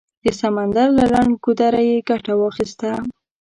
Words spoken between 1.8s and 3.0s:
یې ګټه واخیسته.